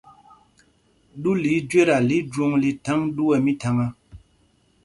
Ɗú 1.21 1.29
lɛ́ 1.41 1.53
íjüéta 1.57 1.95
lí 2.07 2.17
jwǒŋ 2.31 2.51
lí 2.61 2.69
thaŋ 2.85 2.99
ɗú 3.15 3.23
ɛ 3.35 3.37
mítháŋá. 3.45 3.85